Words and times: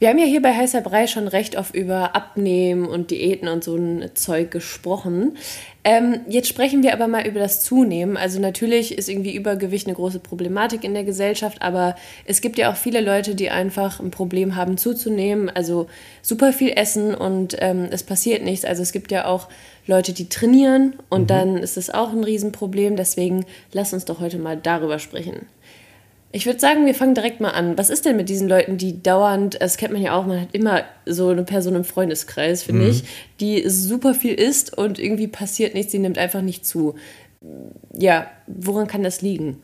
Wir 0.00 0.08
haben 0.08 0.18
ja 0.18 0.26
hier 0.26 0.42
bei 0.42 0.52
Heißer 0.52 0.80
Brei 0.80 1.06
schon 1.06 1.28
recht 1.28 1.56
oft 1.56 1.74
über 1.74 2.16
Abnehmen 2.16 2.86
und 2.86 3.12
Diäten 3.12 3.46
und 3.46 3.62
so 3.62 3.76
ein 3.76 4.10
Zeug 4.14 4.50
gesprochen. 4.50 5.36
Ähm, 5.84 6.20
jetzt 6.28 6.48
sprechen 6.48 6.82
wir 6.82 6.92
aber 6.92 7.06
mal 7.06 7.26
über 7.26 7.38
das 7.38 7.60
Zunehmen. 7.62 8.16
Also 8.16 8.40
natürlich 8.40 8.98
ist 8.98 9.08
irgendwie 9.08 9.36
Übergewicht 9.36 9.86
eine 9.86 9.94
große 9.94 10.18
Problematik 10.18 10.82
in 10.82 10.94
der 10.94 11.04
Gesellschaft, 11.04 11.62
aber 11.62 11.94
es 12.24 12.40
gibt 12.40 12.58
ja 12.58 12.72
auch 12.72 12.76
viele 12.76 13.00
Leute, 13.00 13.36
die 13.36 13.50
einfach 13.50 14.00
ein 14.00 14.10
Problem 14.10 14.56
haben 14.56 14.78
zuzunehmen, 14.78 15.48
also 15.48 15.86
super 16.22 16.52
viel 16.52 16.72
essen 16.74 17.14
und 17.14 17.56
ähm, 17.60 17.86
es 17.90 18.02
passiert 18.02 18.42
nichts. 18.42 18.64
Also 18.64 18.82
es 18.82 18.90
gibt 18.90 19.12
ja 19.12 19.26
auch 19.26 19.48
Leute, 19.86 20.12
die 20.12 20.28
trainieren 20.28 20.94
und 21.08 21.22
mhm. 21.22 21.26
dann 21.28 21.56
ist 21.58 21.76
es 21.76 21.90
auch 21.90 22.12
ein 22.12 22.24
Riesenproblem. 22.24 22.96
Deswegen 22.96 23.46
lass 23.72 23.92
uns 23.92 24.04
doch 24.06 24.18
heute 24.18 24.38
mal 24.38 24.56
darüber 24.56 24.98
sprechen. 24.98 25.46
Ich 26.34 26.46
würde 26.46 26.58
sagen, 26.58 26.84
wir 26.84 26.96
fangen 26.96 27.14
direkt 27.14 27.40
mal 27.40 27.50
an. 27.50 27.78
Was 27.78 27.90
ist 27.90 28.04
denn 28.04 28.16
mit 28.16 28.28
diesen 28.28 28.48
Leuten, 28.48 28.76
die 28.76 29.00
dauernd, 29.00 29.56
das 29.60 29.76
kennt 29.76 29.92
man 29.92 30.02
ja 30.02 30.16
auch, 30.16 30.26
man 30.26 30.40
hat 30.40 30.48
immer 30.50 30.82
so 31.06 31.28
eine 31.28 31.44
Person 31.44 31.76
im 31.76 31.84
Freundeskreis, 31.84 32.64
finde 32.64 32.86
mhm. 32.86 32.90
ich, 32.90 33.04
die 33.38 33.68
super 33.70 34.14
viel 34.14 34.34
isst 34.34 34.76
und 34.76 34.98
irgendwie 34.98 35.28
passiert 35.28 35.74
nichts, 35.74 35.92
die 35.92 36.00
nimmt 36.00 36.18
einfach 36.18 36.42
nicht 36.42 36.66
zu. 36.66 36.96
Ja, 37.96 38.26
woran 38.48 38.88
kann 38.88 39.04
das 39.04 39.22
liegen? 39.22 39.58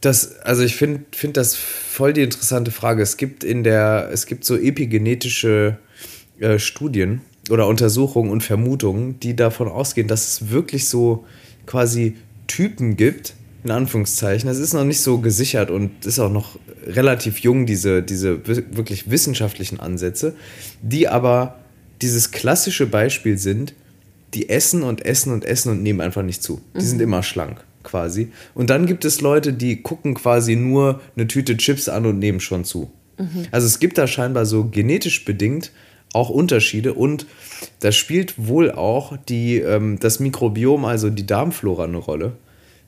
Das, 0.00 0.38
also 0.42 0.62
ich 0.62 0.76
finde 0.76 1.00
find 1.10 1.36
das 1.36 1.56
voll 1.56 2.12
die 2.12 2.22
interessante 2.22 2.70
Frage. 2.70 3.02
Es 3.02 3.16
gibt 3.16 3.42
in 3.42 3.64
der, 3.64 4.08
es 4.12 4.26
gibt 4.26 4.44
so 4.44 4.56
epigenetische 4.56 5.78
äh, 6.38 6.60
Studien 6.60 7.22
oder 7.50 7.66
Untersuchungen 7.66 8.30
und 8.30 8.44
Vermutungen, 8.44 9.18
die 9.18 9.34
davon 9.34 9.66
ausgehen, 9.66 10.06
dass 10.06 10.28
es 10.28 10.50
wirklich 10.50 10.88
so 10.88 11.24
quasi 11.66 12.16
Typen 12.46 12.96
gibt, 12.96 13.34
in 13.66 13.72
Anführungszeichen. 13.72 14.48
Es 14.48 14.58
ist 14.58 14.72
noch 14.72 14.84
nicht 14.84 15.00
so 15.00 15.18
gesichert 15.18 15.70
und 15.70 16.06
ist 16.06 16.18
auch 16.18 16.30
noch 16.30 16.58
relativ 16.86 17.40
jung, 17.40 17.66
diese, 17.66 18.02
diese 18.02 18.46
wirklich 18.46 19.10
wissenschaftlichen 19.10 19.80
Ansätze, 19.80 20.34
die 20.82 21.08
aber 21.08 21.58
dieses 22.00 22.30
klassische 22.30 22.86
Beispiel 22.86 23.38
sind, 23.38 23.74
die 24.34 24.48
essen 24.48 24.82
und 24.82 25.04
essen 25.04 25.32
und 25.32 25.44
essen 25.44 25.70
und 25.72 25.82
nehmen 25.82 26.00
einfach 26.00 26.22
nicht 26.22 26.42
zu. 26.42 26.60
Die 26.74 26.80
mhm. 26.80 26.86
sind 26.86 27.00
immer 27.02 27.22
schlank 27.22 27.64
quasi. 27.82 28.30
Und 28.54 28.70
dann 28.70 28.86
gibt 28.86 29.04
es 29.04 29.20
Leute, 29.20 29.52
die 29.52 29.82
gucken 29.82 30.14
quasi 30.14 30.56
nur 30.56 31.00
eine 31.16 31.26
Tüte 31.26 31.56
Chips 31.56 31.88
an 31.88 32.06
und 32.06 32.18
nehmen 32.18 32.40
schon 32.40 32.64
zu. 32.64 32.90
Mhm. 33.18 33.46
Also 33.50 33.66
es 33.66 33.78
gibt 33.78 33.98
da 33.98 34.06
scheinbar 34.06 34.46
so 34.46 34.64
genetisch 34.64 35.24
bedingt 35.24 35.72
auch 36.12 36.30
Unterschiede 36.30 36.94
und 36.94 37.26
da 37.80 37.92
spielt 37.92 38.34
wohl 38.36 38.70
auch 38.70 39.16
die, 39.28 39.58
ähm, 39.58 39.98
das 40.00 40.20
Mikrobiom, 40.20 40.84
also 40.84 41.10
die 41.10 41.26
Darmflora 41.26 41.84
eine 41.84 41.98
Rolle 41.98 42.36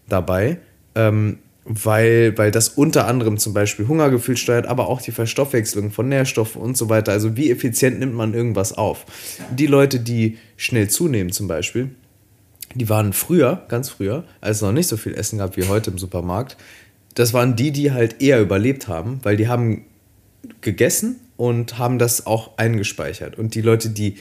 dabei 0.09 0.59
ähm, 0.99 1.39
weil, 1.65 2.37
weil 2.39 2.51
das 2.51 2.71
unter 2.71 3.07
anderem 3.07 3.37
zum 3.37 3.53
Beispiel 3.53 3.87
Hungergefühl 3.89 4.37
steuert, 4.37 4.67
aber 4.67 4.89
auch 4.89 5.03
die 5.03 5.13
Verstoffwechslung 5.13 5.91
von 5.91 6.09
Nährstoffen 6.09 6.63
und 6.63 6.77
so 6.77 6.89
weiter. 6.89 7.13
Also 7.13 7.37
wie 7.37 7.51
effizient 7.51 7.99
nimmt 7.99 8.15
man 8.15 8.33
irgendwas 8.33 8.73
auf? 8.73 9.05
Die 9.51 9.67
Leute, 9.67 10.01
die 10.01 10.39
schnell 10.57 10.89
zunehmen 10.89 11.31
zum 11.31 11.47
Beispiel, 11.47 11.91
die 12.75 12.89
waren 12.89 13.13
früher, 13.13 13.65
ganz 13.69 13.91
früher, 13.91 14.25
als 14.41 14.59
es 14.59 14.63
noch 14.63 14.73
nicht 14.73 14.89
so 14.89 14.97
viel 14.97 15.15
Essen 15.15 15.39
gab 15.39 15.57
wie 15.57 15.65
heute 15.65 15.91
im 15.91 15.99
Supermarkt, 15.99 16.57
das 17.15 17.35
waren 17.35 17.55
die, 17.55 17.71
die 17.71 17.93
halt 17.93 18.23
eher 18.23 18.41
überlebt 18.41 18.89
haben, 18.89 19.21
weil 19.23 19.37
die 19.37 19.49
haben 19.49 19.85
gegessen 20.61 21.17
und 21.37 21.79
haben 21.79 21.99
das 21.99 22.27
auch 22.27 22.57
eingespeichert. 22.57 23.37
Und 23.37 23.55
die 23.55 23.61
Leute, 23.61 23.91
die 23.91 24.17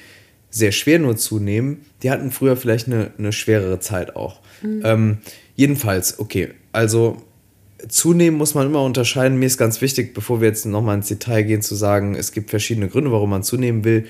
sehr 0.49 0.71
schwer 0.71 0.99
nur 0.99 1.15
zunehmen, 1.15 1.85
die 2.03 2.11
hatten 2.11 2.31
früher 2.31 2.57
vielleicht 2.57 2.87
eine, 2.87 3.11
eine 3.17 3.31
schwerere 3.31 3.79
Zeit 3.79 4.15
auch. 4.15 4.39
Mhm. 4.61 4.81
Ähm, 4.83 5.17
jedenfalls, 5.55 6.19
okay, 6.19 6.49
also 6.77 7.17
zunehmen 7.87 8.37
muss 8.37 8.53
man 8.53 8.67
immer 8.67 8.83
unterscheiden. 8.83 9.39
Mir 9.39 9.47
ist 9.47 9.57
ganz 9.57 9.81
wichtig, 9.81 10.13
bevor 10.13 10.41
wir 10.41 10.47
jetzt 10.47 10.63
nochmal 10.67 10.97
ins 10.97 11.07
Detail 11.07 11.41
gehen, 11.41 11.63
zu 11.63 11.73
sagen, 11.73 12.13
es 12.13 12.31
gibt 12.31 12.51
verschiedene 12.51 12.87
Gründe, 12.87 13.11
warum 13.11 13.31
man 13.31 13.41
zunehmen 13.41 13.83
will. 13.83 14.05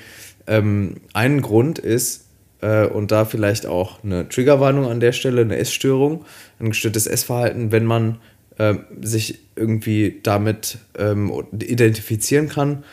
Ähm, 0.47 0.95
ein 1.13 1.41
Grund 1.41 1.79
ist, 1.79 2.25
äh, 2.59 2.85
und 2.85 3.11
da 3.11 3.23
vielleicht 3.23 3.67
auch 3.67 4.03
eine 4.03 4.27
Triggerwarnung 4.27 4.85
an 4.85 4.99
der 4.99 5.13
Stelle, 5.13 5.43
eine 5.43 5.55
Essstörung, 5.55 6.25
ein 6.59 6.67
gestörtes 6.67 7.07
Essverhalten, 7.07 7.71
wenn 7.71 7.85
man 7.85 8.17
äh, 8.57 8.75
sich 9.01 9.39
irgendwie 9.55 10.19
damit 10.21 10.79
ähm, 10.97 11.31
identifizieren 11.57 12.49
kann, 12.49 12.83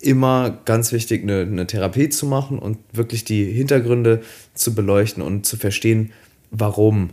immer 0.00 0.58
ganz 0.64 0.90
wichtig, 0.90 1.22
eine, 1.22 1.42
eine 1.42 1.68
Therapie 1.68 2.08
zu 2.08 2.26
machen 2.26 2.58
und 2.58 2.78
wirklich 2.92 3.22
die 3.22 3.44
Hintergründe 3.44 4.22
zu 4.54 4.74
beleuchten 4.74 5.22
und 5.22 5.46
zu 5.46 5.56
verstehen, 5.56 6.10
warum 6.50 7.10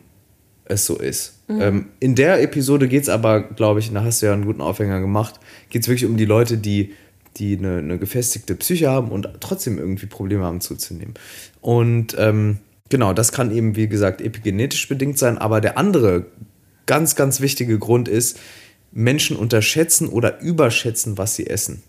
es 0.65 0.87
so 0.87 0.97
ist. 0.97 1.38
Mhm. 1.49 1.61
Ähm, 1.61 1.85
in 1.99 2.15
der 2.15 2.41
Episode 2.41 2.87
geht 2.87 3.03
es 3.03 3.09
aber, 3.09 3.41
glaube 3.41 3.79
ich, 3.79 3.91
da 3.91 4.03
hast 4.03 4.21
du 4.21 4.27
ja 4.27 4.33
einen 4.33 4.45
guten 4.45 4.61
Aufhänger 4.61 5.01
gemacht, 5.01 5.39
geht 5.69 5.81
es 5.81 5.87
wirklich 5.87 6.07
um 6.09 6.15
die 6.15 6.25
Leute, 6.25 6.57
die, 6.57 6.93
die 7.37 7.57
eine, 7.57 7.79
eine, 7.79 7.97
gefestigte 7.97 8.55
Psyche 8.55 8.89
haben 8.89 9.09
und 9.09 9.27
trotzdem 9.39 9.79
irgendwie 9.79 10.05
Probleme 10.05 10.43
haben 10.43 10.61
zuzunehmen. 10.61 11.15
Und 11.59 12.15
ähm, 12.19 12.59
genau, 12.89 13.13
das 13.13 13.31
kann 13.31 13.51
eben, 13.51 13.75
wie 13.75 13.87
gesagt, 13.87 14.21
epigenetisch 14.21 14.87
bedingt 14.87 15.17
sein. 15.17 15.39
Aber 15.39 15.59
der 15.59 15.77
andere 15.77 16.27
ganz, 16.85 17.15
ganz 17.15 17.41
wichtige 17.41 17.79
Grund 17.79 18.07
ist, 18.07 18.39
Menschen 18.91 19.35
unterschätzen 19.35 20.07
oder 20.07 20.39
überschätzen, 20.41 21.17
was 21.17 21.35
sie 21.35 21.47
essen. 21.47 21.81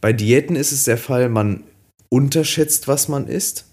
Bei 0.00 0.12
Diäten 0.12 0.56
ist 0.56 0.72
es 0.72 0.84
der 0.84 0.98
Fall, 0.98 1.28
man 1.28 1.64
unterschätzt, 2.08 2.86
was 2.86 3.08
man 3.08 3.26
isst. 3.26 3.66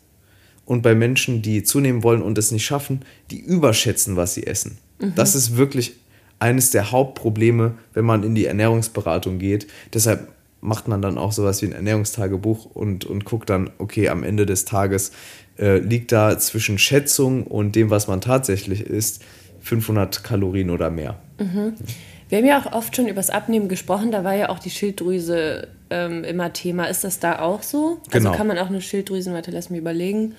Und 0.65 0.83
bei 0.83 0.93
Menschen, 0.93 1.41
die 1.41 1.63
zunehmen 1.63 2.03
wollen 2.03 2.21
und 2.21 2.37
es 2.37 2.51
nicht 2.51 2.65
schaffen, 2.65 3.03
die 3.31 3.39
überschätzen, 3.39 4.15
was 4.15 4.35
sie 4.35 4.45
essen. 4.45 4.77
Mhm. 4.99 5.13
Das 5.15 5.35
ist 5.35 5.57
wirklich 5.57 5.93
eines 6.39 6.71
der 6.71 6.91
Hauptprobleme, 6.91 7.73
wenn 7.93 8.05
man 8.05 8.23
in 8.23 8.35
die 8.35 8.45
Ernährungsberatung 8.45 9.39
geht. 9.39 9.67
Deshalb 9.93 10.29
macht 10.61 10.87
man 10.87 11.01
dann 11.01 11.17
auch 11.17 11.31
sowas 11.31 11.61
wie 11.61 11.67
ein 11.67 11.73
Ernährungstagebuch 11.73 12.65
und, 12.65 13.05
und 13.05 13.25
guckt 13.25 13.49
dann, 13.49 13.69
okay, 13.77 14.09
am 14.09 14.23
Ende 14.23 14.45
des 14.45 14.65
Tages 14.65 15.11
äh, 15.57 15.79
liegt 15.79 16.11
da 16.11 16.37
zwischen 16.37 16.77
Schätzung 16.77 17.43
und 17.43 17.75
dem, 17.75 17.89
was 17.89 18.07
man 18.07 18.21
tatsächlich 18.21 18.81
isst, 18.81 19.23
500 19.61 20.23
Kalorien 20.23 20.69
oder 20.69 20.89
mehr. 20.89 21.19
Mhm. 21.39 21.73
Wir 22.29 22.37
haben 22.37 22.45
ja 22.45 22.61
auch 22.61 22.73
oft 22.73 22.95
schon 22.95 23.07
über 23.07 23.15
das 23.15 23.29
Abnehmen 23.29 23.69
gesprochen, 23.69 24.11
da 24.11 24.23
war 24.23 24.35
ja 24.35 24.49
auch 24.49 24.59
die 24.59 24.69
Schilddrüse 24.69 25.67
ähm, 25.89 26.23
immer 26.23 26.53
Thema. 26.53 26.85
Ist 26.85 27.03
das 27.03 27.19
da 27.19 27.39
auch 27.39 27.63
so? 27.63 27.97
Also 27.97 28.11
genau. 28.11 28.29
Also 28.29 28.37
kann 28.37 28.47
man 28.47 28.57
auch 28.59 28.67
eine 28.67 28.81
Schilddrüse, 28.81 29.33
warte, 29.33 29.51
lass 29.51 29.69
mich 29.69 29.79
überlegen, 29.79 30.35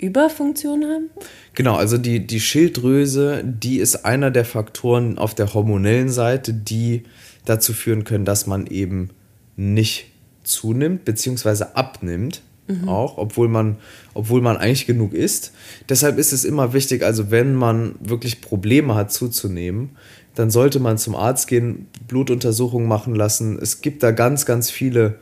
Überfunktion 0.00 0.84
haben? 0.84 1.10
Genau, 1.54 1.76
also 1.76 1.98
die, 1.98 2.26
die 2.26 2.40
Schilddrüse, 2.40 3.42
die 3.44 3.78
ist 3.78 4.04
einer 4.04 4.30
der 4.30 4.44
Faktoren 4.44 5.18
auf 5.18 5.34
der 5.34 5.52
hormonellen 5.52 6.08
Seite, 6.08 6.54
die 6.54 7.04
dazu 7.44 7.72
führen 7.72 8.04
können, 8.04 8.24
dass 8.24 8.46
man 8.46 8.66
eben 8.66 9.10
nicht 9.56 10.06
zunimmt 10.42 11.04
bzw. 11.04 11.64
abnimmt. 11.74 12.42
Mhm. 12.66 12.88
Auch, 12.88 13.18
obwohl 13.18 13.48
man, 13.48 13.76
obwohl 14.14 14.40
man 14.40 14.56
eigentlich 14.56 14.86
genug 14.86 15.12
isst. 15.12 15.52
Deshalb 15.88 16.18
ist 16.18 16.32
es 16.32 16.44
immer 16.44 16.72
wichtig, 16.72 17.02
also 17.02 17.30
wenn 17.30 17.54
man 17.54 17.96
wirklich 18.00 18.40
Probleme 18.40 18.94
hat 18.94 19.12
zuzunehmen, 19.12 19.90
dann 20.34 20.50
sollte 20.50 20.78
man 20.78 20.96
zum 20.96 21.16
Arzt 21.16 21.48
gehen, 21.48 21.88
Blutuntersuchungen 22.06 22.88
machen 22.88 23.14
lassen. 23.14 23.58
Es 23.60 23.80
gibt 23.80 24.02
da 24.02 24.12
ganz, 24.12 24.46
ganz 24.46 24.70
viele 24.70 25.18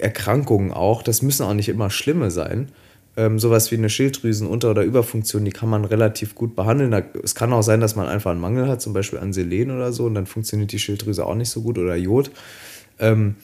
Erkrankungen 0.00 0.72
auch. 0.72 1.02
Das 1.02 1.22
müssen 1.22 1.44
auch 1.44 1.54
nicht 1.54 1.68
immer 1.68 1.90
schlimme 1.90 2.30
sein. 2.30 2.70
Ähm, 3.18 3.38
sowas 3.38 3.70
wie 3.70 3.76
eine 3.76 3.88
Schilddrüsenunter- 3.88 4.70
oder 4.70 4.82
Überfunktion, 4.82 5.44
die 5.44 5.50
kann 5.50 5.70
man 5.70 5.86
relativ 5.86 6.34
gut 6.34 6.54
behandeln. 6.54 6.90
Da, 6.90 7.02
es 7.22 7.34
kann 7.34 7.52
auch 7.52 7.62
sein, 7.62 7.80
dass 7.80 7.96
man 7.96 8.08
einfach 8.08 8.30
einen 8.30 8.40
Mangel 8.40 8.68
hat, 8.68 8.82
zum 8.82 8.92
Beispiel 8.92 9.18
an 9.18 9.32
Selen 9.32 9.70
oder 9.70 9.92
so, 9.92 10.04
und 10.04 10.14
dann 10.14 10.26
funktioniert 10.26 10.72
die 10.72 10.78
Schilddrüse 10.78 11.24
auch 11.24 11.34
nicht 11.34 11.48
so 11.48 11.62
gut 11.62 11.78
oder 11.78 11.96
Jod. 11.96 12.30
Ähm, 12.98 13.36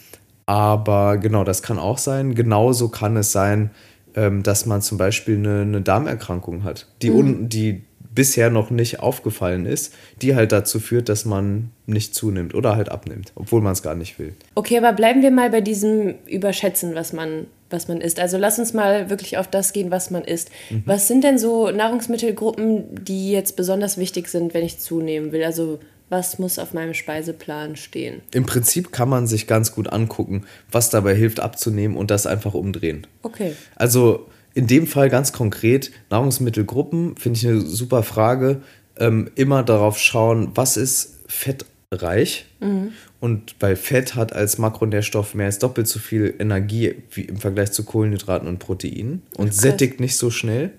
aber 0.45 1.17
genau, 1.17 1.45
das 1.45 1.63
kann 1.63 1.79
auch 1.79 1.99
sein. 1.99 2.35
Genauso 2.35 2.89
kann 2.89 3.17
es 3.17 3.33
sein, 3.33 3.71
ähm, 4.15 4.43
dass 4.43 4.67
man 4.67 4.83
zum 4.83 4.99
Beispiel 4.99 5.37
eine, 5.37 5.63
eine 5.63 5.81
Darmerkrankung 5.81 6.65
hat, 6.65 6.89
die, 7.01 7.11
mhm. 7.11 7.17
un, 7.17 7.49
die 7.49 7.83
bisher 8.15 8.51
noch 8.51 8.71
nicht 8.71 9.01
aufgefallen 9.01 9.67
ist, 9.67 9.95
die 10.21 10.35
halt 10.35 10.53
dazu 10.53 10.81
führt, 10.81 11.09
dass 11.09 11.25
man 11.25 11.71
nicht 11.87 12.15
zunimmt 12.15 12.55
oder 12.55 12.77
halt 12.77 12.91
abnimmt, 12.91 13.33
obwohl 13.35 13.61
man 13.61 13.73
es 13.73 13.83
gar 13.83 13.95
nicht 13.95 14.19
will. 14.19 14.35
Okay, 14.55 14.79
aber 14.79 14.93
bleiben 14.93 15.23
wir 15.23 15.31
mal 15.31 15.51
bei 15.51 15.61
diesem 15.61 16.15
Überschätzen, 16.27 16.95
was 16.95 17.13
man, 17.13 17.47
was 17.71 17.89
man 17.89 18.01
isst. 18.01 18.21
Also 18.21 18.39
lass 18.39 18.59
uns 18.59 18.75
mal 18.75 19.11
wirklich 19.11 19.39
auf 19.39 19.49
das 19.49 19.73
gehen, 19.73 19.91
was 19.91 20.11
man 20.11 20.25
isst. 20.25 20.51
Mhm. 20.71 20.83
Was 20.85 21.09
sind 21.09 21.25
denn 21.25 21.39
so 21.39 21.71
Nahrungsmittelgruppen, 21.71 23.05
die 23.05 23.33
jetzt 23.33 23.57
besonders 23.57 23.97
wichtig 23.99 24.29
sind, 24.29 24.55
wenn 24.55 24.65
ich 24.65 24.79
zunehmen 24.79 25.33
will? 25.33 25.45
Also 25.45 25.79
was 26.13 26.39
muss 26.39 26.59
auf 26.59 26.75
meinem 26.75 26.93
Speiseplan 26.93 27.77
stehen? 27.77 28.21
Im 28.33 28.45
Prinzip 28.45 28.93
kann 28.93 29.09
man 29.09 29.27
sich 29.27 29.47
ganz 29.47 29.75
gut 29.75 29.91
angucken, 29.91 30.45
was 30.71 30.91
dabei 30.91 31.15
hilft 31.15 31.41
abzunehmen 31.41 31.97
und 31.97 32.11
das 32.11 32.27
einfach 32.27 32.53
umdrehen. 32.53 33.07
Okay. 33.23 33.55
Also 33.77 34.27
in 34.55 34.67
dem 34.67 34.87
Fall 34.87 35.09
ganz 35.09 35.33
konkret 35.33 35.91
Nahrungsmittelgruppen, 36.11 37.17
finde 37.17 37.39
ich 37.39 37.47
eine 37.47 37.61
super 37.61 38.03
Frage. 38.03 38.63
ähm, 38.99 39.31
immer 39.37 39.63
darauf 39.63 39.99
schauen, 39.99 40.51
was 40.55 40.77
ist 40.77 41.21
fettreich. 41.27 42.45
Mhm. 42.61 42.93
Und 43.21 43.59
bei 43.59 43.75
Fett 43.75 44.15
hat 44.15 44.35
als 44.35 44.59
Makronährstoff 44.59 45.35
mehr 45.35 45.47
als 45.47 45.59
doppelt 45.59 45.89
so 45.89 45.99
viel 45.99 46.35
Energie 46.39 46.97
wie 47.11 47.23
im 47.23 47.39
Vergleich 47.39 47.73
zu 47.73 47.85
Kohlenhydraten 47.85 48.49
und 48.49 48.59
Proteinen 48.59 49.23
und 49.37 49.49
okay. 49.49 49.55
sättigt 49.55 50.01
nicht 50.01 50.17
so 50.17 50.31
schnell. 50.31 50.73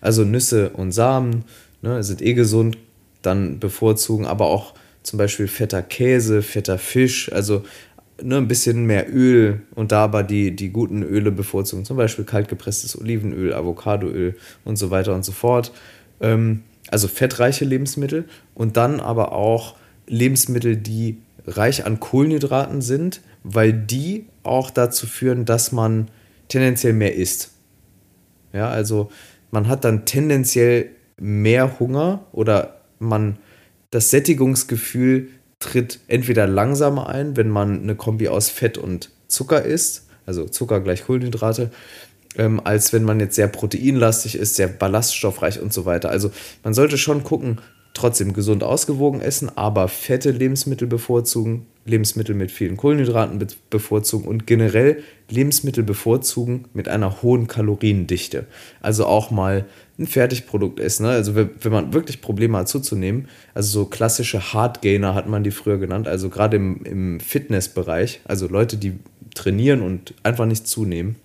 Also 0.00 0.22
Nüsse 0.24 0.70
und 0.70 0.92
Samen 0.92 1.44
ne, 1.82 2.02
sind 2.04 2.22
eh 2.22 2.34
gesund, 2.34 2.78
dann 3.22 3.58
bevorzugen, 3.58 4.26
aber 4.26 4.46
auch 4.46 4.74
zum 5.02 5.18
Beispiel 5.18 5.48
fetter 5.48 5.82
Käse, 5.82 6.42
fetter 6.42 6.78
Fisch, 6.78 7.32
also 7.32 7.64
ne, 8.22 8.36
ein 8.36 8.48
bisschen 8.48 8.86
mehr 8.86 9.12
Öl 9.12 9.62
und 9.74 9.92
da 9.92 10.04
aber 10.04 10.22
die, 10.22 10.54
die 10.54 10.70
guten 10.70 11.02
Öle 11.02 11.30
bevorzugen, 11.30 11.84
zum 11.84 11.96
Beispiel 11.96 12.24
kaltgepresstes 12.24 12.98
Olivenöl, 12.98 13.52
Avocadoöl 13.54 14.36
und 14.64 14.76
so 14.76 14.90
weiter 14.90 15.14
und 15.14 15.24
so 15.24 15.32
fort. 15.32 15.72
Ähm, 16.20 16.62
also 16.88 17.08
fettreiche 17.08 17.64
Lebensmittel 17.64 18.24
und 18.54 18.76
dann 18.76 19.00
aber 19.00 19.32
auch 19.32 19.76
Lebensmittel, 20.06 20.76
die 20.76 21.18
reich 21.46 21.84
an 21.84 22.00
Kohlenhydraten 22.00 22.80
sind, 22.82 23.20
weil 23.42 23.72
die 23.72 24.26
auch 24.42 24.70
dazu 24.70 25.06
führen, 25.06 25.44
dass 25.44 25.72
man 25.72 26.08
tendenziell 26.48 26.92
mehr 26.92 27.14
isst. 27.14 27.52
Ja, 28.52 28.68
also 28.68 29.10
man 29.50 29.68
hat 29.68 29.84
dann 29.84 30.04
tendenziell 30.06 30.90
mehr 31.18 31.78
Hunger 31.78 32.24
oder 32.32 32.80
man 32.98 33.38
das 33.90 34.10
Sättigungsgefühl 34.10 35.28
tritt 35.58 36.00
entweder 36.08 36.46
langsamer 36.46 37.08
ein, 37.08 37.36
wenn 37.36 37.48
man 37.48 37.82
eine 37.82 37.94
Kombi 37.94 38.28
aus 38.28 38.50
Fett 38.50 38.78
und 38.78 39.10
Zucker 39.28 39.62
isst, 39.62 40.06
also 40.26 40.46
Zucker 40.46 40.80
gleich 40.80 41.04
Kohlenhydrate, 41.06 41.70
ähm, 42.36 42.60
als 42.62 42.92
wenn 42.92 43.04
man 43.04 43.20
jetzt 43.20 43.36
sehr 43.36 43.48
proteinlastig 43.48 44.36
ist, 44.36 44.56
sehr 44.56 44.68
ballaststoffreich 44.68 45.60
und 45.60 45.72
so 45.72 45.84
weiter. 45.86 46.10
Also 46.10 46.30
man 46.62 46.74
sollte 46.74 46.98
schon 46.98 47.24
gucken, 47.24 47.60
trotzdem 47.96 48.32
gesund 48.32 48.62
ausgewogen 48.62 49.20
essen, 49.20 49.50
aber 49.56 49.88
fette 49.88 50.30
Lebensmittel 50.30 50.86
bevorzugen, 50.86 51.66
Lebensmittel 51.84 52.34
mit 52.34 52.50
vielen 52.50 52.76
Kohlenhydraten 52.76 53.44
bevorzugen 53.70 54.26
und 54.26 54.46
generell 54.46 55.02
Lebensmittel 55.28 55.82
bevorzugen 55.82 56.64
mit 56.74 56.88
einer 56.88 57.22
hohen 57.22 57.46
Kaloriendichte. 57.46 58.46
Also 58.80 59.06
auch 59.06 59.30
mal 59.30 59.64
ein 59.98 60.06
Fertigprodukt 60.06 60.78
essen. 60.80 61.04
Ne? 61.04 61.10
Also 61.10 61.34
wenn 61.34 61.72
man 61.72 61.92
wirklich 61.92 62.20
Probleme 62.20 62.58
hat 62.58 62.68
zuzunehmen, 62.68 63.28
also 63.54 63.80
so 63.80 63.86
klassische 63.86 64.52
Hardgainer 64.52 65.14
hat 65.14 65.28
man 65.28 65.42
die 65.42 65.50
früher 65.50 65.78
genannt, 65.78 66.08
also 66.08 66.28
gerade 66.28 66.56
im, 66.56 66.84
im 66.84 67.20
Fitnessbereich, 67.20 68.20
also 68.24 68.46
Leute, 68.48 68.76
die 68.76 68.98
trainieren 69.34 69.82
und 69.82 70.14
einfach 70.22 70.46
nicht 70.46 70.66
zunehmen, 70.66 71.16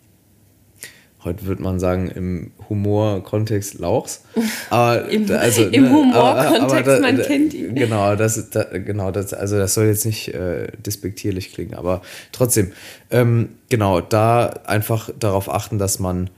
heute 1.23 1.45
würde 1.45 1.61
man 1.61 1.79
sagen, 1.79 2.09
im 2.09 2.51
Humor-Kontext 2.69 3.79
Lauchs. 3.79 4.23
Aber, 4.69 5.09
Im, 5.09 5.29
also, 5.31 5.65
im 5.65 5.83
ne, 5.83 5.91
Humor-Kontext, 5.91 7.01
man 7.01 7.21
kennt 7.21 7.53
ihn. 7.53 7.75
Genau, 7.75 8.15
das, 8.15 8.49
da, 8.49 8.63
genau 8.63 9.11
das, 9.11 9.33
also 9.33 9.57
das 9.57 9.73
soll 9.73 9.85
jetzt 9.85 10.05
nicht 10.05 10.29
äh, 10.29 10.67
despektierlich 10.77 11.53
klingen, 11.53 11.75
aber 11.75 12.01
trotzdem, 12.31 12.71
ähm, 13.11 13.49
genau, 13.69 14.01
da 14.01 14.47
einfach 14.65 15.09
darauf 15.19 15.51
achten, 15.51 15.77
dass 15.77 15.99
man, 15.99 16.29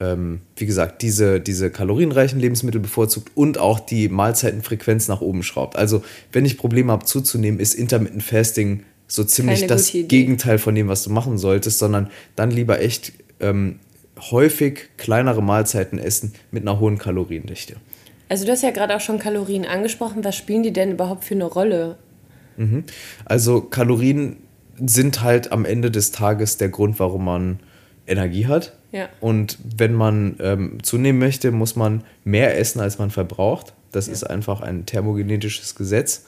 ähm, 0.00 0.40
wie 0.56 0.66
gesagt, 0.66 1.02
diese, 1.02 1.40
diese 1.40 1.70
kalorienreichen 1.70 2.38
Lebensmittel 2.38 2.80
bevorzugt 2.80 3.30
und 3.34 3.58
auch 3.58 3.80
die 3.80 4.08
Mahlzeitenfrequenz 4.08 5.08
nach 5.08 5.20
oben 5.20 5.42
schraubt. 5.42 5.76
Also, 5.76 6.02
wenn 6.32 6.44
ich 6.44 6.58
Probleme 6.58 6.92
habe 6.92 7.04
zuzunehmen, 7.04 7.58
ist 7.58 7.74
Intermittent 7.74 8.22
Fasting 8.22 8.84
so 9.06 9.24
ziemlich 9.24 9.66
das 9.66 9.90
Gegenteil 9.92 10.58
von 10.58 10.74
dem, 10.74 10.88
was 10.88 11.02
du 11.02 11.10
machen 11.10 11.36
solltest, 11.36 11.78
sondern 11.78 12.10
dann 12.36 12.50
lieber 12.50 12.80
echt 12.80 13.12
ähm, 13.40 13.80
häufig 14.20 14.90
kleinere 14.96 15.42
Mahlzeiten 15.42 15.98
essen 15.98 16.34
mit 16.50 16.62
einer 16.62 16.80
hohen 16.80 16.98
Kaloriendichte. 16.98 17.76
Also 18.28 18.44
du 18.44 18.52
hast 18.52 18.62
ja 18.62 18.70
gerade 18.70 18.94
auch 18.94 19.00
schon 19.00 19.18
Kalorien 19.18 19.66
angesprochen. 19.66 20.22
Was 20.24 20.36
spielen 20.36 20.62
die 20.62 20.72
denn 20.72 20.92
überhaupt 20.92 21.24
für 21.24 21.34
eine 21.34 21.44
Rolle? 21.44 21.98
Mhm. 22.56 22.84
Also 23.24 23.60
Kalorien 23.60 24.36
sind 24.84 25.22
halt 25.22 25.52
am 25.52 25.64
Ende 25.64 25.90
des 25.90 26.12
Tages 26.12 26.56
der 26.56 26.68
Grund, 26.68 27.00
warum 27.00 27.24
man 27.24 27.60
Energie 28.06 28.46
hat. 28.46 28.76
Ja. 28.92 29.08
Und 29.20 29.58
wenn 29.76 29.94
man 29.94 30.36
ähm, 30.40 30.82
zunehmen 30.82 31.18
möchte, 31.18 31.50
muss 31.50 31.76
man 31.76 32.04
mehr 32.24 32.58
essen, 32.58 32.80
als 32.80 32.98
man 32.98 33.10
verbraucht. 33.10 33.74
Das 33.92 34.06
ja. 34.06 34.12
ist 34.12 34.24
einfach 34.24 34.60
ein 34.60 34.86
thermogenetisches 34.86 35.74
Gesetz. 35.74 36.26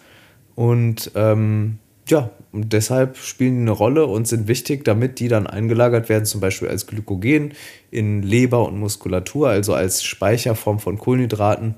Und 0.55 1.11
ähm, 1.15 1.79
ja, 2.09 2.31
und 2.51 2.73
deshalb 2.73 3.17
spielen 3.17 3.57
die 3.57 3.63
eine 3.63 3.71
Rolle 3.71 4.07
und 4.07 4.27
sind 4.27 4.49
wichtig, 4.49 4.85
damit 4.85 5.21
die 5.21 5.29
dann 5.29 5.47
eingelagert 5.47 6.09
werden, 6.09 6.25
zum 6.25 6.41
Beispiel 6.41 6.69
als 6.69 6.87
Glykogen 6.87 7.55
in 7.91 8.23
Leber 8.23 8.67
und 8.67 8.79
Muskulatur, 8.79 9.49
also 9.49 9.75
als 9.75 10.03
Speicherform 10.03 10.79
von 10.79 10.99
Kohlenhydraten, 10.99 11.77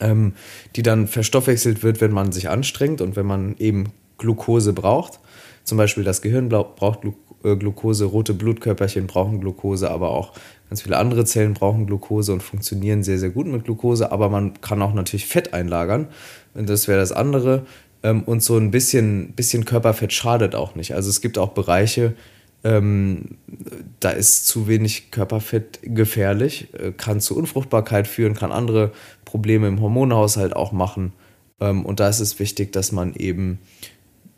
ähm, 0.00 0.34
die 0.74 0.82
dann 0.82 1.06
verstoffwechselt 1.06 1.82
wird, 1.82 2.00
wenn 2.00 2.12
man 2.12 2.32
sich 2.32 2.48
anstrengt 2.48 3.00
und 3.00 3.16
wenn 3.16 3.26
man 3.26 3.56
eben 3.58 3.92
Glucose 4.18 4.72
braucht. 4.72 5.20
Zum 5.64 5.78
Beispiel 5.78 6.04
das 6.04 6.22
Gehirn 6.22 6.48
braucht 6.48 7.04
äh, 7.44 7.56
Glucose, 7.56 8.04
rote 8.04 8.34
Blutkörperchen 8.34 9.06
brauchen 9.06 9.40
Glucose, 9.40 9.90
aber 9.90 10.10
auch 10.10 10.32
ganz 10.68 10.82
viele 10.82 10.96
andere 10.96 11.24
Zellen 11.24 11.54
brauchen 11.54 11.86
Glucose 11.86 12.32
und 12.32 12.42
funktionieren 12.42 13.02
sehr, 13.02 13.18
sehr 13.18 13.30
gut 13.30 13.46
mit 13.46 13.64
Glucose. 13.64 14.10
Aber 14.10 14.28
man 14.28 14.60
kann 14.60 14.82
auch 14.82 14.94
natürlich 14.94 15.26
Fett 15.26 15.54
einlagern. 15.54 16.08
Und 16.54 16.68
das 16.68 16.88
wäre 16.88 16.98
das 16.98 17.12
andere. 17.12 17.66
Ähm, 18.02 18.22
und 18.22 18.42
so 18.42 18.56
ein 18.56 18.70
bisschen, 18.70 19.32
bisschen 19.32 19.64
Körperfett 19.64 20.12
schadet 20.12 20.54
auch 20.54 20.74
nicht. 20.74 20.94
Also 20.94 21.10
es 21.10 21.20
gibt 21.20 21.38
auch 21.38 21.50
Bereiche, 21.50 22.14
ähm, 22.64 23.38
da 24.00 24.10
ist 24.10 24.46
zu 24.48 24.66
wenig 24.66 25.10
Körperfett 25.10 25.78
gefährlich, 25.82 26.68
äh, 26.74 26.92
kann 26.92 27.20
zu 27.20 27.36
Unfruchtbarkeit 27.36 28.08
führen, 28.08 28.34
kann 28.34 28.50
andere 28.50 28.92
Probleme 29.24 29.68
im 29.68 29.80
Hormonhaushalt 29.80 30.56
auch 30.56 30.72
machen. 30.72 31.12
Ähm, 31.60 31.84
und 31.86 32.00
da 32.00 32.08
ist 32.08 32.20
es 32.20 32.38
wichtig, 32.38 32.72
dass 32.72 32.90
man 32.90 33.14
eben 33.14 33.60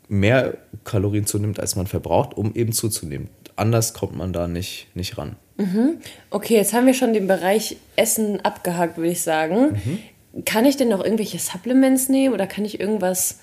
mehr 0.07 0.57
Kalorien 0.83 1.25
zunimmt, 1.25 1.59
als 1.59 1.75
man 1.75 1.87
verbraucht, 1.87 2.35
um 2.37 2.53
eben 2.55 2.71
zuzunehmen. 2.71 3.29
Anders 3.55 3.93
kommt 3.93 4.15
man 4.15 4.31
da 4.31 4.47
nicht, 4.47 4.87
nicht 4.95 5.17
ran. 5.17 5.35
Mhm. 5.57 5.97
Okay, 6.29 6.55
jetzt 6.55 6.73
haben 6.73 6.85
wir 6.85 6.93
schon 6.93 7.13
den 7.13 7.27
Bereich 7.27 7.77
Essen 7.95 8.39
abgehakt, 8.41 8.97
würde 8.97 9.11
ich 9.11 9.21
sagen. 9.21 9.79
Mhm. 10.33 10.43
Kann 10.45 10.65
ich 10.65 10.77
denn 10.77 10.89
noch 10.89 11.03
irgendwelche 11.03 11.39
Supplements 11.39 12.09
nehmen 12.09 12.33
oder 12.33 12.47
kann 12.47 12.63
ich 12.63 12.79
irgendwas 12.79 13.39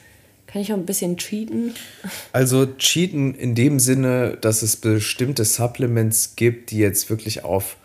kann 0.47 0.63
ich 0.63 0.73
auch 0.73 0.77
ein 0.77 0.87
bisschen 0.87 1.17
cheaten? 1.17 1.75
Also 2.33 2.67
cheaten 2.67 3.35
in 3.35 3.55
dem 3.55 3.79
Sinne, 3.79 4.39
dass 4.41 4.63
es 4.63 4.77
bestimmte 4.77 5.45
Supplements 5.45 6.37
gibt, 6.37 6.71
die 6.71 6.79
jetzt 6.79 7.11
wirklich 7.11 7.45
auf 7.45 7.77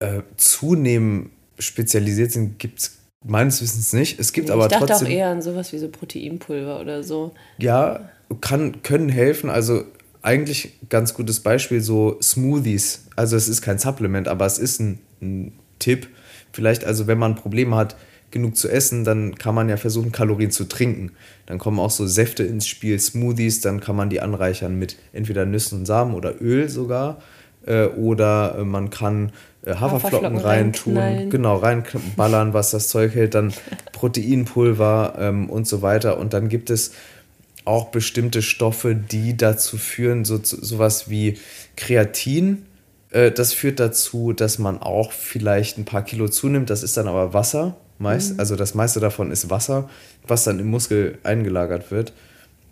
äh, 0.00 0.22
Zunehmen 0.36 1.30
spezialisiert 1.58 2.32
sind, 2.32 2.58
gibt 2.58 2.80
es 2.80 2.98
meines 3.24 3.60
Wissens 3.62 3.92
nicht. 3.92 4.20
Es 4.20 4.32
gibt 4.32 4.48
nee, 4.48 4.52
aber 4.52 4.66
ich 4.66 4.72
dachte 4.72 4.86
trotzdem, 4.86 5.08
auch 5.08 5.12
eher 5.12 5.28
an 5.28 5.42
sowas 5.42 5.72
wie 5.72 5.78
so 5.78 5.88
Proteinpulver 5.88 6.80
oder 6.80 7.02
so. 7.02 7.32
Ja, 7.58 8.08
kann, 8.40 8.82
können 8.82 9.08
helfen. 9.08 9.50
Also 9.50 9.84
eigentlich 10.22 10.74
ganz 10.88 11.14
gutes 11.14 11.40
Beispiel 11.40 11.80
so 11.80 12.18
Smoothies. 12.22 13.06
Also 13.16 13.36
es 13.36 13.48
ist 13.48 13.62
kein 13.62 13.78
Supplement, 13.78 14.28
aber 14.28 14.46
es 14.46 14.58
ist 14.58 14.80
ein, 14.80 15.00
ein 15.20 15.52
Tipp. 15.78 16.08
Vielleicht 16.52 16.84
also, 16.84 17.06
wenn 17.06 17.18
man 17.18 17.34
Probleme 17.34 17.76
hat, 17.76 17.96
genug 18.30 18.56
zu 18.56 18.68
essen, 18.68 19.04
dann 19.04 19.36
kann 19.36 19.54
man 19.54 19.68
ja 19.68 19.76
versuchen, 19.76 20.12
Kalorien 20.12 20.50
zu 20.50 20.64
trinken. 20.64 21.12
Dann 21.46 21.58
kommen 21.58 21.78
auch 21.78 21.90
so 21.90 22.06
Säfte 22.06 22.42
ins 22.42 22.66
Spiel, 22.66 22.98
Smoothies, 22.98 23.60
dann 23.60 23.80
kann 23.80 23.96
man 23.96 24.10
die 24.10 24.20
anreichern 24.20 24.78
mit 24.78 24.96
entweder 25.12 25.46
Nüssen 25.46 25.80
und 25.80 25.86
Samen 25.86 26.14
oder 26.14 26.40
Öl 26.40 26.68
sogar. 26.68 27.22
Äh, 27.66 27.86
oder 27.86 28.56
äh, 28.58 28.64
man 28.64 28.90
kann 28.90 29.32
äh, 29.64 29.74
Haferflocken, 29.74 30.36
reintun, 30.38 31.30
genau, 31.30 31.56
reinballern, 31.56 32.52
was 32.52 32.70
das 32.70 32.88
Zeug 32.88 33.14
hält, 33.14 33.34
dann 33.34 33.52
Proteinpulver 33.92 35.14
ähm, 35.18 35.50
und 35.50 35.66
so 35.66 35.82
weiter. 35.82 36.18
Und 36.18 36.32
dann 36.34 36.48
gibt 36.48 36.70
es 36.70 36.92
auch 37.64 37.88
bestimmte 37.88 38.42
Stoffe, 38.42 38.94
die 38.94 39.36
dazu 39.36 39.76
führen, 39.76 40.24
so, 40.24 40.38
sowas 40.42 41.10
wie 41.10 41.38
Kreatin. 41.76 42.66
Äh, 43.10 43.30
das 43.30 43.52
führt 43.52 43.80
dazu, 43.80 44.32
dass 44.32 44.58
man 44.58 44.80
auch 44.80 45.12
vielleicht 45.12 45.78
ein 45.78 45.84
paar 45.84 46.02
Kilo 46.02 46.28
zunimmt. 46.28 46.70
Das 46.70 46.82
ist 46.82 46.96
dann 46.96 47.08
aber 47.08 47.32
Wasser 47.32 47.76
meist. 47.98 48.34
Mhm. 48.34 48.40
Also 48.40 48.56
das 48.56 48.74
meiste 48.74 49.00
davon 49.00 49.30
ist 49.30 49.50
Wasser, 49.50 49.88
was 50.26 50.44
dann 50.44 50.58
im 50.58 50.68
Muskel 50.68 51.18
eingelagert 51.22 51.90
wird. 51.90 52.12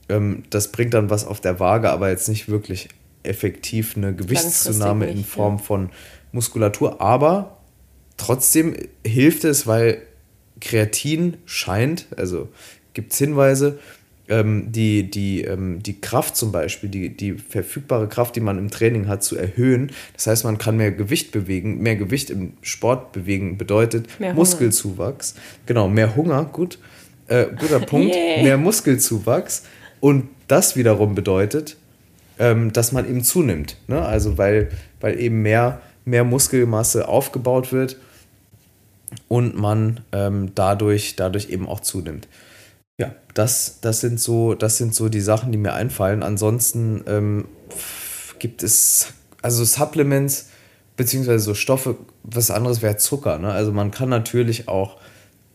Ähm, 0.09 0.45
das 0.51 0.73
bringt 0.73 0.95
dann 0.95 1.11
was 1.11 1.27
auf 1.27 1.41
der 1.41 1.61
Waage, 1.61 1.91
aber 1.91 2.11
jetzt 2.11 2.29
nicht 2.29 2.49
wirklich 2.49 2.89
effektiv 3.23 3.97
eine 3.97 4.15
Gewichtszunahme 4.15 5.07
nicht, 5.07 5.17
in 5.17 5.25
Form 5.25 5.57
ja. 5.57 5.63
von 5.63 5.91
Muskulatur. 6.33 7.01
Aber 7.01 7.59
trotzdem 8.17 8.77
hilft 9.05 9.45
es, 9.45 9.67
weil 9.67 10.03
Kreatin 10.61 11.37
scheint, 11.45 12.07
also 12.17 12.49
gibt 12.95 13.13
es 13.13 13.19
Hinweise, 13.19 13.79
ähm, 14.29 14.73
die, 14.73 15.11
die, 15.11 15.43
ähm, 15.43 15.83
die 15.83 16.01
Kraft 16.01 16.37
zum 16.37 16.53
Beispiel, 16.53 16.89
die, 16.89 17.17
die 17.17 17.35
verfügbare 17.35 18.09
Kraft, 18.09 18.37
die 18.37 18.41
man 18.41 18.59
im 18.59 18.71
Training 18.71 19.09
hat, 19.09 19.23
zu 19.23 19.37
erhöhen. 19.37 19.93
Das 20.15 20.27
heißt, 20.27 20.45
man 20.45 20.59
kann 20.59 20.77
mehr 20.77 20.93
Gewicht 20.93 21.33
bewegen. 21.33 21.83
Mehr 21.83 21.97
Gewicht 21.97 22.31
im 22.31 22.55
Sport 22.63 23.13
bewegen 23.13 23.59
bedeutet 23.59 24.09
mehr 24.19 24.35
Muskelzuwachs. 24.35 25.35
Genau, 25.67 25.89
mehr 25.89 26.17
Hunger, 26.17 26.45
gut. 26.45 26.79
Äh, 27.29 27.47
guter 27.59 27.81
Punkt. 27.81 28.15
Yeah. 28.27 28.43
Mehr 28.43 28.59
Muskelzuwachs. 28.59 29.65
Und 30.01 30.29
das 30.49 30.77
wiederum 30.77 31.15
bedeutet, 31.15 31.77
ähm, 32.39 32.73
dass 32.73 32.93
man 32.93 33.09
eben 33.09 33.23
zunimmt. 33.23 33.77
Ne? 33.89 34.01
Also 34.01 34.39
weil, 34.39 34.71
weil 35.01 35.19
eben 35.21 35.43
mehr, 35.43 35.81
mehr 36.05 36.25
Muskelmasse 36.25 37.09
aufgebaut 37.09 37.73
wird 37.73 37.97
und 39.29 39.57
man 39.57 40.01
ähm, 40.13 40.53
dadurch, 40.55 41.17
dadurch 41.17 41.51
eben 41.51 41.67
auch 41.67 41.81
zunimmt. 41.81 42.29
Ja, 42.99 43.15
das, 43.35 43.81
das, 43.81 44.01
sind 44.01 44.21
so, 44.21 44.55
das 44.55 44.79
sind 44.79 44.95
so 44.95 45.09
die 45.09 45.21
Sachen, 45.21 45.53
die 45.53 45.59
mir 45.59 45.75
einfallen. 45.75 46.23
Ansonsten 46.23 47.05
ähm, 47.07 47.45
gibt 48.39 48.63
es, 48.63 49.13
also 49.43 49.65
Supplements, 49.65 50.49
beziehungsweise 50.97 51.45
so 51.45 51.55
Stoffe, 51.55 51.97
was 52.23 52.51
anderes 52.51 52.81
wäre 52.81 52.97
Zucker. 52.97 53.39
Ne? 53.39 53.53
Also 53.53 53.73
man 53.73 53.91
kann 53.91 54.09
natürlich 54.09 54.69
auch 54.69 54.97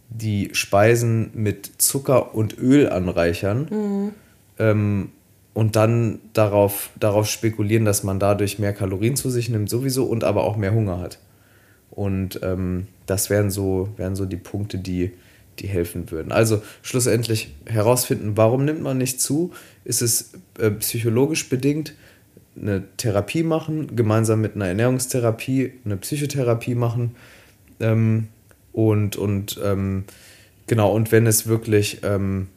die 0.09 0.49
Speisen 0.53 1.31
mit 1.33 1.81
Zucker 1.81 2.35
und 2.35 2.57
Öl 2.59 2.89
anreichern 2.89 3.67
mhm. 3.71 4.11
ähm, 4.59 5.11
und 5.53 5.75
dann 5.75 6.19
darauf, 6.33 6.89
darauf 6.99 7.27
spekulieren, 7.27 7.85
dass 7.85 8.03
man 8.03 8.19
dadurch 8.19 8.59
mehr 8.59 8.73
Kalorien 8.73 9.15
zu 9.15 9.29
sich 9.29 9.49
nimmt, 9.49 9.69
sowieso 9.69 10.05
und 10.05 10.23
aber 10.23 10.43
auch 10.43 10.57
mehr 10.57 10.73
Hunger 10.73 10.99
hat. 10.99 11.17
Und 11.89 12.39
ähm, 12.43 12.87
das 13.05 13.29
wären 13.29 13.49
so, 13.49 13.89
wären 13.97 14.15
so 14.15 14.25
die 14.25 14.37
Punkte, 14.37 14.77
die, 14.77 15.11
die 15.59 15.67
helfen 15.67 16.11
würden. 16.11 16.31
Also 16.31 16.61
schlussendlich 16.81 17.53
herausfinden, 17.65 18.37
warum 18.37 18.65
nimmt 18.65 18.81
man 18.81 18.97
nicht 18.97 19.21
zu? 19.21 19.51
Ist 19.83 20.01
es 20.01 20.31
äh, 20.59 20.71
psychologisch 20.71 21.49
bedingt? 21.49 21.93
Eine 22.59 22.83
Therapie 22.97 23.43
machen, 23.43 23.95
gemeinsam 23.95 24.41
mit 24.41 24.55
einer 24.55 24.67
Ernährungstherapie, 24.67 25.73
eine 25.85 25.97
Psychotherapie 25.97 26.75
machen. 26.75 27.15
Ähm, 27.79 28.27
und 28.73 29.15
und 29.15 29.59
ähm, 29.63 30.05
genau, 30.67 30.93
und 30.93 31.11
wenn 31.11 31.27
es 31.27 31.47
wirklich 31.47 31.99
ähm, 32.03 32.47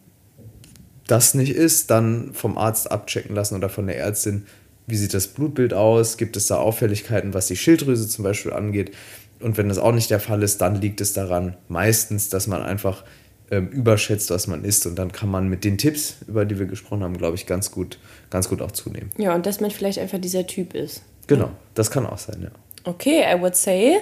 das 1.07 1.35
nicht 1.35 1.55
ist, 1.55 1.91
dann 1.91 2.33
vom 2.33 2.57
Arzt 2.57 2.91
abchecken 2.91 3.35
lassen 3.35 3.57
oder 3.57 3.69
von 3.69 3.87
der 3.87 3.99
Ärztin, 3.99 4.47
wie 4.87 4.97
sieht 4.97 5.15
das 5.15 5.29
Blutbild 5.29 5.73
aus? 5.73 6.17
Gibt 6.17 6.37
es 6.37 6.47
da 6.47 6.57
Auffälligkeiten, 6.57 7.35
was 7.35 7.47
die 7.47 7.57
Schilddrüse 7.57 8.09
zum 8.09 8.23
Beispiel 8.23 8.53
angeht? 8.53 8.93
Und 9.41 9.59
wenn 9.59 9.69
das 9.69 9.79
auch 9.79 9.93
nicht 9.93 10.11
der 10.11 10.21
Fall 10.21 10.43
ist, 10.43 10.61
dann 10.61 10.81
liegt 10.81 11.01
es 11.01 11.13
daran, 11.13 11.57
meistens, 11.69 12.29
dass 12.29 12.47
man 12.47 12.63
einfach 12.63 13.05
ähm, 13.51 13.69
überschätzt, 13.69 14.31
was 14.31 14.47
man 14.47 14.65
isst. 14.65 14.87
Und 14.87 14.97
dann 14.97 15.13
kann 15.13 15.31
man 15.31 15.49
mit 15.49 15.65
den 15.65 15.79
Tipps, 15.79 16.17
über 16.27 16.45
die 16.45 16.59
wir 16.59 16.67
gesprochen 16.67 17.03
haben, 17.03 17.19
glaube 17.19 17.37
ich, 17.37 17.47
ganz 17.47 17.71
gut, 17.71 17.99
ganz 18.31 18.49
gut 18.49 18.63
auch 18.63 18.73
zunehmen. 18.73 19.11
Ja, 19.19 19.35
und 19.35 19.47
dass 19.47 19.61
man 19.61 19.71
vielleicht 19.71 19.99
einfach 19.99 20.19
dieser 20.19 20.47
Typ 20.47 20.75
ist. 20.75 21.03
Genau, 21.27 21.51
das 21.75 21.91
kann 21.91 22.07
auch 22.07 22.19
sein, 22.19 22.43
ja. 22.43 22.51
Okay, 22.85 23.23
I 23.23 23.41
would 23.41 23.57
say 23.57 23.99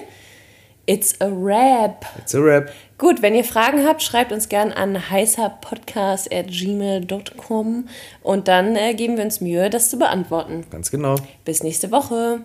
it's 0.85 1.19
a 1.21 1.29
wrap. 1.29 2.05
It's 2.17 2.35
a 2.35 2.39
wrap. 2.39 2.69
Gut, 2.97 3.21
wenn 3.21 3.35
ihr 3.35 3.43
Fragen 3.43 3.85
habt, 3.85 4.01
schreibt 4.01 4.31
uns 4.31 4.49
gern 4.49 4.71
an 4.71 5.09
heißerpodcast.gmail.com 5.09 7.87
und 8.21 8.47
dann 8.47 8.75
äh, 8.75 8.93
geben 8.93 9.17
wir 9.17 9.23
uns 9.23 9.41
Mühe, 9.41 9.69
das 9.69 9.89
zu 9.89 9.97
beantworten. 9.97 10.65
Ganz 10.69 10.91
genau. 10.91 11.15
Bis 11.45 11.63
nächste 11.63 11.91
Woche. 11.91 12.41